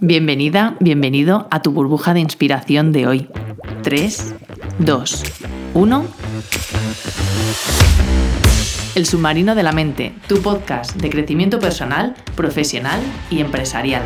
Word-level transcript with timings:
Bienvenida, 0.00 0.76
bienvenido 0.78 1.48
a 1.50 1.60
tu 1.60 1.72
burbuja 1.72 2.14
de 2.14 2.20
inspiración 2.20 2.92
de 2.92 3.08
hoy. 3.08 3.28
3, 3.82 4.36
2, 4.78 5.22
1. 5.74 6.04
El 8.94 9.06
submarino 9.06 9.56
de 9.56 9.62
la 9.64 9.72
mente, 9.72 10.14
tu 10.28 10.40
podcast 10.40 10.94
de 10.94 11.10
crecimiento 11.10 11.58
personal, 11.58 12.14
profesional 12.36 13.00
y 13.28 13.40
empresarial. 13.40 14.04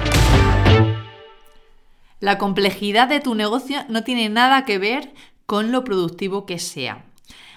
La 2.21 2.39
complejidad 2.39 3.09
de 3.09 3.21
tu 3.21 3.35
negocio 3.35 3.81
no 3.91 4.03
tiene 4.03 4.31
nada 4.31 4.65
que 4.65 4.79
ver 4.79 5.13
con 5.45 5.73
lo 5.73 5.85
productivo 5.85 6.47
que 6.47 6.59
sea. 6.59 7.05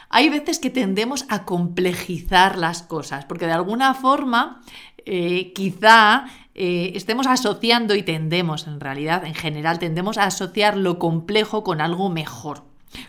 Hay 0.09 0.27
veces 0.27 0.59
que 0.59 0.70
tendemos 0.70 1.25
a 1.29 1.45
complejizar 1.45 2.57
las 2.57 2.83
cosas, 2.83 3.23
porque 3.23 3.45
de 3.45 3.54
alguna 3.54 3.93
forma 3.93 4.61
eh, 5.05 5.54
quizá 5.54 6.25
eh, 6.55 6.93
estemos 6.95 7.27
asociando 7.27 7.95
y 7.95 8.03
tendemos, 8.03 8.65
en 8.65 8.79
realidad, 8.79 9.25
en 9.25 9.36
general, 9.36 9.77
tendemos 9.77 10.18
a 10.18 10.23
asociar 10.23 10.77
lo 10.77 10.97
complejo 11.00 11.65
con 11.65 11.82
algo 11.82 12.09
mejor, 12.09 12.63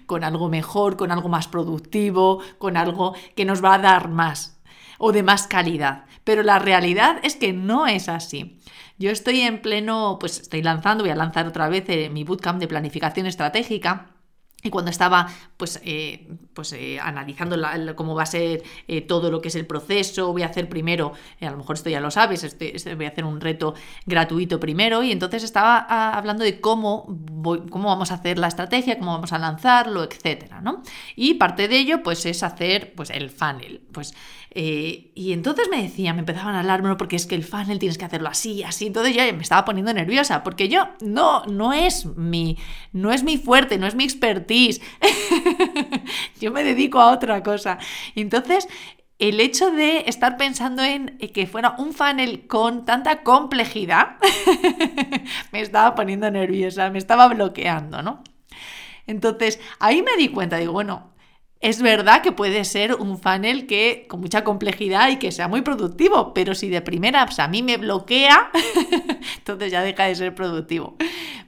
con 0.06 0.24
algo 0.24 0.48
mejor, 0.48 0.96
con 0.96 1.12
algo 1.12 1.28
más 1.28 1.46
productivo, 1.46 2.40
con 2.58 2.76
algo 2.76 3.14
que 3.36 3.44
nos 3.44 3.64
va 3.64 3.74
a 3.74 3.78
dar 3.78 4.08
más 4.08 4.60
o 4.98 5.12
de 5.12 5.22
más 5.22 5.46
calidad. 5.46 6.06
Pero 6.24 6.42
la 6.42 6.58
realidad 6.58 7.20
es 7.22 7.36
que 7.36 7.52
no 7.52 7.86
es 7.86 8.08
así. 8.08 8.58
Yo 8.98 9.10
estoy 9.10 9.42
en 9.42 9.62
pleno, 9.62 10.16
pues 10.18 10.40
estoy 10.40 10.62
lanzando, 10.62 11.04
voy 11.04 11.12
a 11.12 11.16
lanzar 11.16 11.46
otra 11.46 11.68
vez 11.68 11.84
eh, 11.88 12.10
mi 12.10 12.24
bootcamp 12.24 12.58
de 12.58 12.66
planificación 12.66 13.26
estratégica 13.26 14.15
y 14.66 14.70
cuando 14.70 14.90
estaba 14.90 15.28
pues, 15.56 15.80
eh, 15.84 16.28
pues 16.52 16.72
eh, 16.72 16.98
analizando 17.00 17.56
cómo 17.94 18.14
va 18.14 18.24
a 18.24 18.26
ser 18.26 18.62
eh, 18.88 19.00
todo 19.00 19.30
lo 19.30 19.40
que 19.40 19.48
es 19.48 19.54
el 19.54 19.66
proceso, 19.66 20.32
voy 20.32 20.42
a 20.42 20.46
hacer 20.46 20.68
primero, 20.68 21.12
a 21.40 21.50
lo 21.50 21.56
mejor 21.56 21.76
esto 21.76 21.90
ya 21.90 22.00
lo 22.00 22.10
sabes, 22.10 22.44
este, 22.44 22.76
este, 22.76 22.94
voy 22.94 23.06
a 23.06 23.08
hacer 23.08 23.24
un 23.24 23.40
reto 23.40 23.74
gratuito 24.06 24.60
primero 24.60 25.02
y 25.02 25.12
entonces 25.12 25.42
estaba 25.44 25.86
ah, 25.88 26.12
hablando 26.16 26.44
de 26.44 26.60
cómo, 26.60 27.06
cómo 27.70 27.88
vamos 27.88 28.10
a 28.10 28.14
hacer 28.14 28.38
la 28.38 28.48
estrategia, 28.48 28.98
cómo 28.98 29.12
vamos 29.12 29.32
a 29.32 29.38
lanzarlo, 29.38 30.04
etcétera, 30.04 30.60
¿no? 30.60 30.82
Y 31.14 31.34
parte 31.34 31.68
de 31.68 31.78
ello 31.78 32.02
pues 32.02 32.26
es 32.26 32.42
hacer 32.42 32.94
pues 32.94 33.10
el 33.10 33.30
funnel, 33.30 33.82
pues 33.92 34.14
y 34.58 35.32
entonces 35.34 35.68
me 35.70 35.82
decían, 35.82 36.16
me 36.16 36.20
empezaban 36.20 36.54
a 36.54 36.60
hablar, 36.60 36.96
porque 36.96 37.16
es 37.16 37.26
que 37.26 37.34
el 37.34 37.44
funnel 37.44 37.78
tienes 37.78 37.98
que 37.98 38.06
hacerlo 38.06 38.30
así, 38.30 38.62
así, 38.62 38.86
entonces 38.86 39.14
ya 39.14 39.30
me 39.30 39.42
estaba 39.42 39.66
poniendo 39.66 39.92
nerviosa, 39.92 40.42
porque 40.42 40.70
yo 40.70 40.88
no, 41.02 41.44
no 41.44 41.74
es 41.74 42.06
mi, 42.16 42.56
no 42.92 43.12
es 43.12 43.22
mi 43.22 43.36
fuerte, 43.36 43.76
no 43.76 43.86
es 43.86 43.94
mi 43.94 44.04
expertise 44.04 44.55
Yo 46.40 46.50
me 46.50 46.64
dedico 46.64 47.00
a 47.00 47.12
otra 47.12 47.42
cosa. 47.42 47.78
Entonces, 48.14 48.68
el 49.18 49.40
hecho 49.40 49.70
de 49.70 50.04
estar 50.06 50.36
pensando 50.36 50.82
en 50.82 51.18
que 51.18 51.46
fuera 51.46 51.74
un 51.78 51.92
funnel 51.92 52.46
con 52.46 52.84
tanta 52.84 53.22
complejidad 53.22 54.16
me 55.52 55.60
estaba 55.60 55.94
poniendo 55.94 56.30
nerviosa, 56.30 56.90
me 56.90 56.98
estaba 56.98 57.28
bloqueando, 57.28 58.02
¿no? 58.02 58.22
Entonces, 59.06 59.60
ahí 59.78 60.02
me 60.02 60.16
di 60.16 60.28
cuenta, 60.28 60.56
digo, 60.56 60.72
bueno, 60.72 61.14
es 61.60 61.80
verdad 61.80 62.22
que 62.22 62.32
puede 62.32 62.64
ser 62.64 62.94
un 62.94 63.18
funnel 63.18 63.66
que 63.66 64.06
con 64.08 64.20
mucha 64.20 64.44
complejidad 64.44 65.08
y 65.08 65.16
que 65.16 65.32
sea 65.32 65.48
muy 65.48 65.62
productivo, 65.62 66.34
pero 66.34 66.54
si 66.54 66.68
de 66.68 66.82
primera 66.82 67.26
a 67.38 67.48
mí 67.48 67.62
me 67.62 67.78
bloquea, 67.78 68.50
entonces 69.38 69.72
ya 69.72 69.82
deja 69.82 70.04
de 70.04 70.14
ser 70.14 70.34
productivo. 70.34 70.96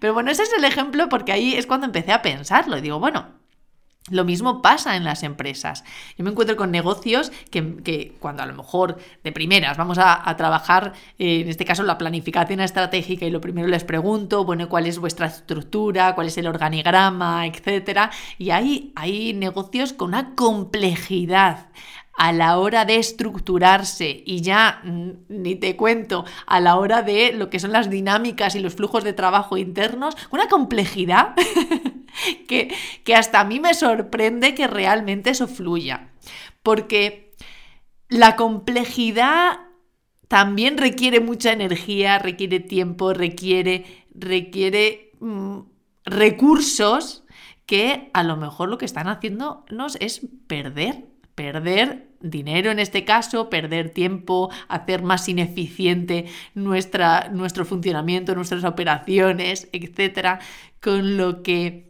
Pero 0.01 0.15
bueno, 0.15 0.31
ese 0.31 0.43
es 0.43 0.53
el 0.57 0.65
ejemplo 0.65 1.09
porque 1.09 1.33
ahí 1.33 1.55
es 1.55 1.67
cuando 1.67 1.87
empecé 1.87 2.13
a 2.13 2.23
pensarlo 2.23 2.79
y 2.79 2.81
digo, 2.81 2.99
bueno, 2.99 3.39
lo 4.11 4.25
mismo 4.25 4.63
pasa 4.63 4.97
en 4.97 5.05
las 5.05 5.23
empresas. 5.23 5.85
Yo 6.17 6.25
me 6.25 6.31
encuentro 6.31 6.57
con 6.57 6.71
negocios 6.71 7.31
que, 7.51 8.15
cuando 8.21 8.43
a 8.43 8.47
lo 8.47 8.55
mejor 8.55 8.99
de 9.23 9.33
primeras 9.33 9.77
vamos 9.77 9.99
a, 10.01 10.35
trabajar, 10.37 10.93
eh, 11.19 11.41
en 11.41 11.49
este 11.49 11.65
caso 11.65 11.83
la 11.83 11.99
planificación 11.99 12.61
estratégica, 12.61 13.27
y 13.27 13.31
lo 13.31 13.41
primero 13.41 13.69
les 13.69 13.85
pregunto, 13.85 14.45
bueno, 14.45 14.69
¿cuál 14.69 14.87
es 14.87 14.99
vuestra 14.99 15.27
estructura? 15.27 16.15
¿Cuál 16.15 16.29
es 16.29 16.39
el 16.39 16.47
organigrama? 16.47 17.47
Etcétera. 17.47 18.11
Y 18.39 18.51
hay, 18.51 18.93
hay 18.97 19.35
negocios 19.35 19.93
con 19.93 20.09
una 20.09 20.35
complejidad 20.35 21.67
a 22.19 22.33
la 22.33 22.59
hora 22.59 22.85
de 22.85 22.97
estructurarse 22.97 24.23
y 24.27 24.43
ya 24.43 24.81
mm, 24.83 25.11
ni 25.29 25.55
te 25.55 25.77
cuento 25.77 26.25
a 26.47 26.61
la 26.61 26.77
hora 26.77 27.03
de 27.03 27.33
lo 27.33 27.49
que 27.49 27.61
son 27.61 27.73
las 27.73 27.89
dinámicas 27.89 28.57
y 28.57 28.61
los 28.61 28.75
flujos 28.75 29.05
de 29.05 29.13
trabajo 29.13 29.57
internos, 29.57 30.17
una 30.31 30.49
complejidad 30.49 31.35
que, 32.49 32.75
que 33.05 33.15
hasta 33.15 33.41
a 33.41 33.45
mí 33.45 33.61
me 33.61 33.73
sorprende 33.73 34.55
que 34.55 34.67
realmente 34.67 35.31
eso 35.31 35.47
fluya. 35.47 36.11
Porque 36.65 37.33
la 38.09 38.35
complejidad 38.35 39.61
también 40.27 40.77
requiere 40.77 41.21
mucha 41.21 41.53
energía, 41.53 42.19
requiere 42.19 42.59
tiempo, 42.59 43.15
requiere, 43.15 44.07
requiere 44.13 45.13
mm, 45.21 45.61
recursos 46.05 47.25
que 47.65 48.11
a 48.13 48.25
lo 48.25 48.37
mejor 48.37 48.71
lo 48.71 48.79
que 48.79 48.87
están 48.87 49.07
haciéndonos 49.07 49.97
es 50.01 50.27
perder, 50.49 51.05
perder 51.39 52.09
dinero 52.21 52.73
en 52.73 52.81
este 52.81 53.05
caso, 53.05 53.49
perder 53.49 53.91
tiempo, 53.91 54.51
hacer 54.67 55.05
más 55.05 55.29
ineficiente 55.29 56.27
nuestra, 56.53 57.29
nuestro 57.29 57.65
funcionamiento, 57.65 58.35
nuestras 58.35 58.65
operaciones, 58.65 59.69
etcétera, 59.73 60.41
con 60.81 61.17
lo 61.17 61.45
que 61.45 61.87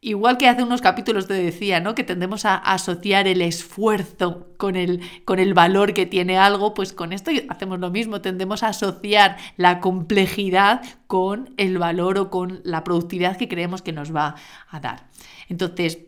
Igual 0.00 0.36
que 0.36 0.48
hace 0.48 0.62
unos 0.62 0.82
capítulos 0.82 1.26
te 1.28 1.32
decía, 1.32 1.80
¿no? 1.80 1.94
Que 1.94 2.04
tendemos 2.04 2.44
a 2.44 2.56
asociar 2.56 3.26
el 3.26 3.40
esfuerzo 3.40 4.48
con 4.58 4.76
el, 4.76 5.00
con 5.24 5.38
el 5.38 5.54
valor 5.54 5.94
que 5.94 6.04
tiene 6.04 6.36
algo, 6.36 6.74
pues 6.74 6.92
con 6.92 7.14
esto 7.14 7.30
hacemos 7.48 7.80
lo 7.80 7.90
mismo, 7.90 8.20
tendemos 8.20 8.62
a 8.62 8.68
asociar 8.68 9.38
la 9.56 9.80
complejidad 9.80 10.82
con 11.06 11.54
el 11.56 11.78
valor 11.78 12.18
o 12.18 12.28
con 12.28 12.60
la 12.64 12.84
productividad 12.84 13.38
que 13.38 13.48
creemos 13.48 13.80
que 13.80 13.92
nos 13.92 14.14
va 14.14 14.34
a 14.68 14.78
dar. 14.78 15.08
Entonces, 15.48 16.00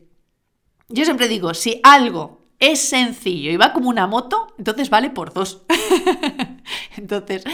yo 0.90 1.06
siempre 1.06 1.26
digo, 1.26 1.54
si 1.54 1.80
algo 1.82 2.35
es 2.58 2.80
sencillo 2.80 3.50
y 3.50 3.56
va 3.56 3.72
como 3.72 3.88
una 3.88 4.06
moto, 4.06 4.54
entonces 4.58 4.90
vale 4.90 5.10
por 5.10 5.32
dos. 5.32 5.62
entonces, 6.96 7.44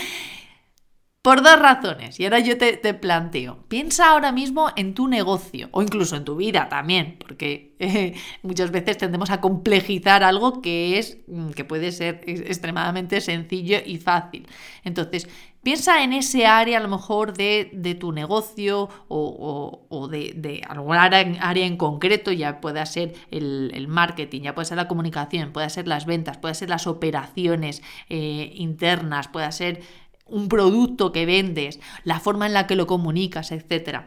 por 1.23 1.43
dos 1.43 1.59
razones. 1.59 2.19
Y 2.19 2.25
ahora 2.25 2.41
yo 2.41 2.59
te, 2.59 2.77
planteo, 2.95 3.65
piensa 3.69 4.11
ahora 4.11 4.33
mismo 4.33 4.71
en 4.77 4.95
tu 4.95 5.07
negocio 5.07 5.69
o 5.71 5.81
incluso 5.81 6.17
en 6.17 6.25
tu 6.25 6.37
vida 6.37 6.69
también, 6.69 7.17
porque 7.19 7.77
eh, 7.79 8.15
muchas 8.43 8.73
veces 8.73 8.99
tendemos 8.99 9.31
a 9.31 9.41
complejizar 9.41 10.25
algo 10.25 10.61
que 10.61 10.99
es 10.99 11.19
mm, 11.29 11.51
que 11.51 11.65
puede 11.65 11.93
ser 11.93 12.21
extremadamente 12.27 13.21
sencillo 13.21 13.79
y 13.85 13.99
fácil. 13.99 14.47
Entonces, 14.85 15.29
Piensa 15.63 16.03
en 16.03 16.13
ese 16.13 16.45
área 16.45 16.79
a 16.79 16.81
lo 16.81 16.89
mejor 16.89 17.35
de, 17.35 17.97
tu 18.01 18.11
negocio 18.11 18.89
o, 19.07 20.09
de, 20.11 20.61
alguna 20.69 21.05
área, 21.05 21.67
en 21.67 21.77
concreto, 21.77 22.33
ya 22.33 22.61
pueda 22.61 22.85
ser 22.85 23.15
el, 23.31 23.87
marketing, 23.87 24.43
ya 24.43 24.57
puede 24.57 24.67
ser 24.67 24.77
la 24.77 24.89
comunicación, 24.89 25.53
puede 25.53 25.71
ser 25.71 25.87
las 25.87 26.05
ventas, 26.05 26.37
puede 26.39 26.57
ser 26.57 26.69
las 26.69 26.89
operaciones 26.89 27.81
eh, 28.09 28.51
internas, 28.57 29.29
puede 29.29 29.53
ser 29.53 29.83
un 30.25 30.49
producto 30.49 31.13
que 31.13 31.27
vendes, 31.27 31.81
la 32.05 32.21
forma 32.21 32.47
en 32.47 32.55
la 32.55 32.67
que 32.67 32.77
lo 32.77 32.87
comunicas, 32.87 33.53
etc. 33.53 34.01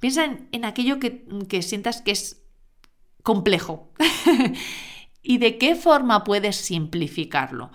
Piensa 0.00 0.24
en, 0.24 0.48
en 0.52 0.64
aquello 0.64 0.98
que, 0.98 1.24
que 1.48 1.62
sientas 1.62 2.02
que 2.02 2.12
es 2.12 2.42
complejo 3.22 3.92
y 5.22 5.38
de 5.38 5.58
qué 5.58 5.74
forma 5.74 6.24
puedes 6.24 6.56
simplificarlo 6.56 7.70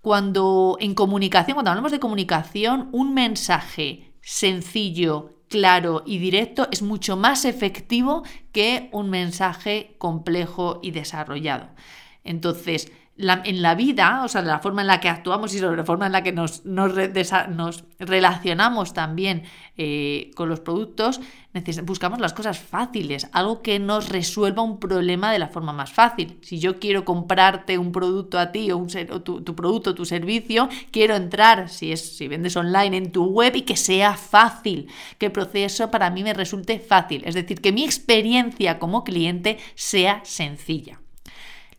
cuando 0.00 0.76
en 0.80 0.94
comunicación, 0.94 1.54
cuando 1.54 1.70
hablamos 1.70 1.92
de 1.92 2.00
comunicación, 2.00 2.88
un 2.92 3.12
mensaje 3.14 4.14
sencillo, 4.22 5.42
claro 5.48 6.02
y 6.06 6.18
directo 6.18 6.68
es 6.70 6.82
mucho 6.82 7.16
más 7.16 7.44
efectivo 7.44 8.22
que 8.52 8.88
un 8.92 9.10
mensaje 9.10 9.96
complejo 9.98 10.80
y 10.82 10.92
desarrollado. 10.92 11.68
Entonces, 12.24 12.92
en 13.44 13.62
la 13.62 13.74
vida, 13.74 14.22
o 14.24 14.28
sea, 14.28 14.42
la 14.42 14.60
forma 14.60 14.80
en 14.80 14.86
la 14.86 15.00
que 15.00 15.08
actuamos 15.08 15.54
y 15.54 15.58
sobre 15.58 15.76
la 15.76 15.84
forma 15.84 16.06
en 16.06 16.12
la 16.12 16.22
que 16.22 16.32
nos, 16.32 16.64
nos, 16.64 16.94
relacionamos 17.98 18.94
también 18.94 19.42
eh, 19.76 20.30
con 20.34 20.48
los 20.48 20.60
productos, 20.60 21.20
buscamos 21.84 22.18
las 22.20 22.32
cosas 22.32 22.58
fáciles, 22.58 23.28
algo 23.32 23.60
que 23.60 23.78
nos 23.78 24.08
resuelva 24.08 24.62
un 24.62 24.78
problema 24.78 25.32
de 25.32 25.38
la 25.38 25.48
forma 25.48 25.72
más 25.72 25.92
fácil. 25.92 26.38
Si 26.40 26.58
yo 26.60 26.78
quiero 26.78 27.04
comprarte 27.04 27.76
un 27.76 27.92
producto 27.92 28.38
a 28.38 28.52
ti 28.52 28.70
o, 28.70 28.78
un, 28.78 28.88
tu, 28.88 29.42
tu, 29.42 29.54
producto, 29.54 29.94
tu 29.94 30.06
servicio, 30.06 30.68
quiero 30.90 31.14
entrar, 31.14 31.68
si, 31.68 31.92
es, 31.92 32.16
si 32.16 32.26
vendes 32.26 32.56
online, 32.56 32.96
en 32.96 33.12
tu 33.12 33.24
web 33.24 33.54
y 33.54 33.62
que 33.62 33.76
sea 33.76 34.14
fácil, 34.14 34.88
que 35.18 35.26
el 35.26 35.32
proceso 35.32 35.90
para 35.90 36.10
mí 36.10 36.22
me 36.22 36.32
resulte 36.32 36.78
fácil, 36.78 37.22
es 37.26 37.34
decir, 37.34 37.60
que 37.60 37.72
mi 37.72 37.84
experiencia 37.84 38.78
como 38.78 39.04
cliente 39.04 39.58
sea 39.74 40.22
sencilla. 40.24 40.99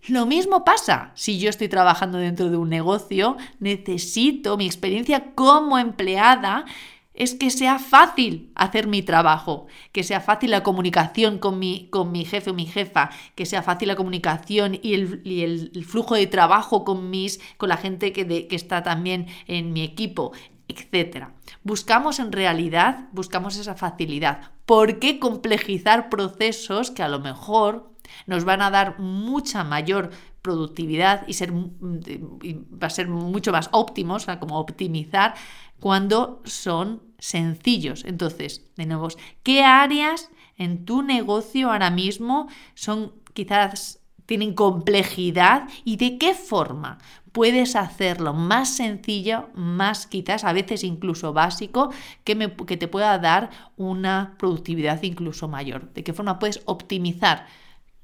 Lo 0.08 0.26
mismo 0.26 0.64
pasa 0.64 1.12
si 1.16 1.40
yo 1.40 1.50
estoy 1.50 1.70
trabajando 1.70 2.18
dentro 2.18 2.50
de 2.50 2.58
un 2.58 2.70
negocio, 2.70 3.38
necesito 3.60 4.58
mi 4.58 4.66
experiencia 4.66 5.34
como 5.36 5.78
empleada 5.78 6.66
es 7.14 7.36
que 7.36 7.50
sea 7.50 7.78
fácil 7.78 8.52
hacer 8.56 8.88
mi 8.88 9.04
trabajo, 9.04 9.68
que 9.92 10.04
sea 10.04 10.22
fácil 10.22 10.50
la 10.50 10.64
comunicación 10.64 11.40
con 11.40 11.60
mi, 11.60 11.90
con 11.90 12.12
mi 12.12 12.26
jefe 12.26 12.50
o 12.50 12.54
mi 12.54 12.66
jefa, 12.66 13.12
que 13.36 13.46
sea 13.46 13.62
fácil 13.62 13.90
la 13.90 13.96
comunicación 13.96 14.80
y 14.82 14.94
el, 14.94 15.86
flujo 15.86 16.16
de 16.16 16.26
trabajo 16.28 16.84
con, 16.86 17.10
mis, 17.10 17.40
con 17.58 17.70
la 17.70 17.78
gente 17.78 18.14
que, 18.14 18.48
que 18.48 18.56
está 18.56 18.82
también 18.82 19.28
en 19.48 19.74
mi 19.74 19.84
equipo 19.84 20.32
etc. 20.68 21.28
Buscamos 21.64 22.20
en 22.20 22.32
realidad, 22.32 23.10
buscamos 23.12 23.58
esa 23.58 23.76
facilidad. 23.76 24.52
¿Por 24.66 25.00
qué 25.00 25.20
complejizar 25.20 26.10
procesos 26.10 26.92
que 26.92 27.04
a 27.04 27.10
lo 27.10 27.20
mejor 27.20 27.91
nos 28.26 28.46
van 28.46 28.62
a 28.62 28.72
dar 28.72 29.00
mucha 29.00 29.64
mayor 29.64 30.12
productividad 30.42 31.28
y, 31.28 31.34
ser, 31.34 31.52
va 31.54 32.88
a 32.88 32.90
ser 32.90 33.08
mucho 33.08 33.52
más 33.52 33.70
óptimos, 33.72 34.28
como 34.40 34.60
optimizar, 34.60 35.36
cuando 35.80 36.42
son 36.46 37.04
sencillos. 37.20 38.04
Entonces, 38.06 38.72
de 38.76 38.86
nuevo, 38.86 39.08
¿qué 39.44 39.64
áreas 39.64 40.30
en 40.58 40.86
tu 40.86 41.02
negocio 41.02 41.72
ahora 41.72 41.90
mismo 41.90 42.48
son 42.76 43.14
quizás 43.34 44.00
tienen 44.26 44.54
complejidad 44.54 45.68
y 45.84 45.98
de 45.98 46.18
qué 46.18 46.34
forma 46.34 47.00
puedes 47.32 47.76
hacerlo 47.76 48.34
más 48.34 48.70
sencillo, 48.70 49.50
más 49.56 50.08
quizás 50.08 50.44
a 50.44 50.54
veces 50.54 50.84
incluso 50.84 51.34
básico, 51.34 51.92
que, 52.24 52.56
que 52.68 52.78
te 52.78 52.88
pueda 52.88 53.18
dar 53.20 53.50
una 53.78 54.36
productividad 54.38 55.02
incluso 55.04 55.48
mayor. 55.48 55.92
De 55.94 56.04
qué 56.04 56.14
forma 56.14 56.40
puedes 56.40 56.62
optimizar 56.66 57.46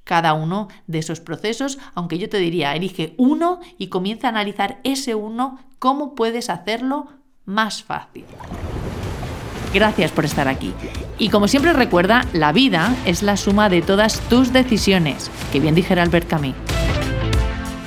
cada 0.08 0.34
uno 0.34 0.70
de 0.88 0.98
esos 1.00 1.20
procesos, 1.20 1.78
aunque 1.94 2.18
yo 2.18 2.30
te 2.30 2.38
diría, 2.38 2.76
elige 2.76 3.14
uno 3.18 3.60
y 3.78 3.88
comienza 3.88 4.28
a 4.28 4.32
analizar 4.32 4.80
ese 4.84 5.14
uno, 5.14 5.60
cómo 5.78 6.16
puedes 6.16 6.50
hacerlo 6.50 7.10
más 7.46 7.84
fácil. 7.84 8.26
Gracias 9.74 10.12
por 10.12 10.26
estar 10.26 10.48
aquí. 10.48 10.74
Y 11.20 11.30
como 11.30 11.48
siempre 11.48 11.74
recuerda, 11.74 12.26
la 12.34 12.52
vida 12.52 12.96
es 13.06 13.22
la 13.22 13.38
suma 13.38 13.70
de 13.70 13.82
todas 13.82 14.22
tus 14.22 14.54
decisiones, 14.54 15.30
que 15.52 15.60
bien 15.60 15.76
dijera 15.76 16.02
Albert 16.02 16.28
Camus. 16.28 16.56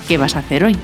¿Qué 0.07 0.19
vas 0.19 0.37
a 0.37 0.41
hacer 0.41 0.65
hoy? 0.65 0.77